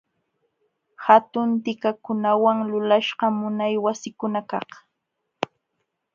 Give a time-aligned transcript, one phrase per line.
[1.05, 4.69] Hatun tikakunawan lulaśhqam unay wasikunakaq.